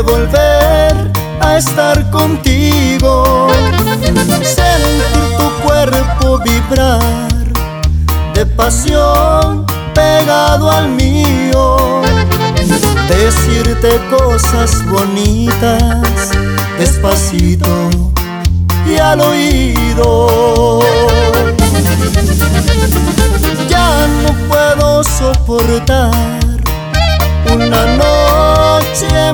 volver 0.00 1.10
a 1.40 1.56
estar 1.58 2.10
contigo, 2.10 3.48
sentir 4.42 5.36
tu 5.38 5.66
cuerpo 5.66 6.38
vibrar 6.44 7.44
de 8.34 8.46
pasión 8.46 9.66
pegado 9.94 10.70
al 10.70 10.88
mío, 10.88 12.02
decirte 13.08 14.00
cosas 14.10 14.84
bonitas 14.86 16.30
despacito 16.78 17.90
y 18.86 18.98
al 18.98 19.20
oído. 19.20 20.83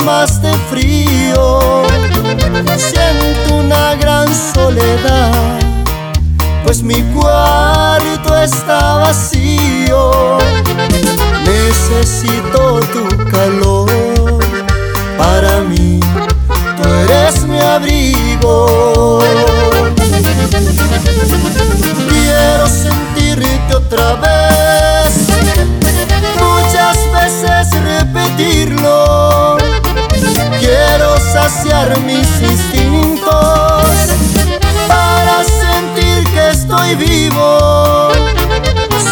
Más 0.05 0.41
de 0.43 0.53
frío. 0.71 1.83
Siento 2.77 3.55
una 3.55 3.95
gran 3.95 4.29
soledad, 4.35 5.59
pues 6.65 6.83
mi 6.83 7.03
cuarto 7.15 8.37
está 8.37 8.97
vacío. 8.97 10.39
Necesito 11.45 12.81
tu 12.93 13.09
calor 13.31 13.91
para 15.19 15.61
mí, 15.61 16.01
tú 16.83 16.89
eres 16.89 17.45
mi 17.45 17.59
abrigo. 17.59 19.00
Saciar 31.51 31.99
mis 32.03 32.29
instintos 32.43 33.85
para 34.87 35.43
sentir 35.45 36.25
que 36.33 36.51
estoy 36.51 36.95
vivo. 36.95 38.11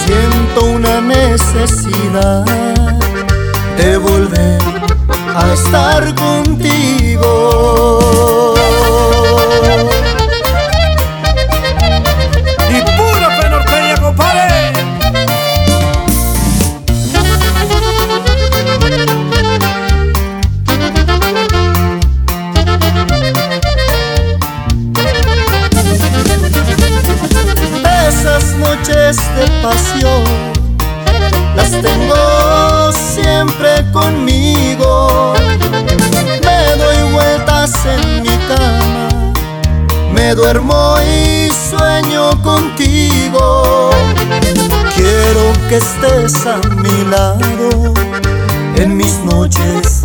Siento 0.06 0.64
una 0.66 1.00
necesidad 1.00 2.44
de 3.76 3.96
volver 3.98 4.77
noches 28.58 29.16
de 29.36 29.46
pasión 29.62 30.58
las 31.58 31.70
tengo 31.70 32.92
siempre 32.92 33.84
conmigo. 33.92 35.34
Me 36.44 36.76
doy 36.76 37.12
vueltas 37.12 37.72
en 37.86 38.22
mi 38.22 38.36
cama, 38.46 39.08
me 40.12 40.34
duermo 40.34 40.96
y 41.00 41.50
sueño 41.50 42.40
contigo. 42.42 43.90
Quiero 44.94 45.52
que 45.68 45.76
estés 45.78 46.46
a 46.46 46.58
mi 46.76 47.04
lado 47.10 47.94
en 48.76 48.96
mis 48.96 49.18
noches 49.24 50.02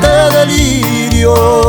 de 0.00 0.38
delirio. 0.38 1.61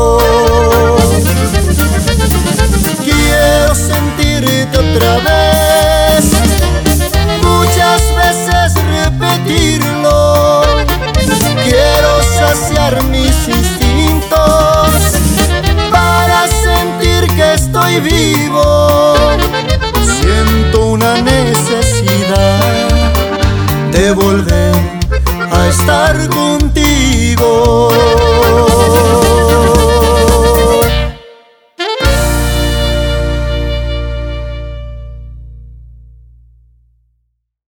vivo. 18.00 18.72